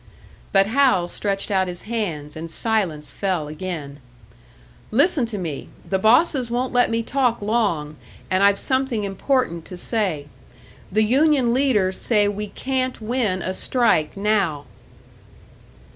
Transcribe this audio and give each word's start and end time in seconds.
But 0.51 0.65
Hal 0.65 1.07
stretched 1.07 1.51
out 1.51 1.67
his 1.67 1.83
hands, 1.83 2.35
and 2.35 2.49
silence 2.49 3.11
fell 3.11 3.47
again. 3.47 3.99
"Listen 4.89 5.27
to 5.27 5.37
me! 5.37 5.69
The 5.87 5.99
bosses 5.99 6.49
won't 6.49 6.73
let 6.73 6.89
me 6.89 7.03
talk 7.03 7.39
long, 7.39 7.97
and 8.27 8.43
I've 8.43 8.57
something 8.57 9.03
important 9.03 9.63
to 9.65 9.77
say. 9.77 10.25
The 10.91 11.03
union 11.03 11.53
leaders 11.53 11.99
say 12.01 12.27
we 12.27 12.47
can't 12.47 12.99
win 12.99 13.43
a 13.43 13.53
strike 13.53 14.17
now." 14.17 14.65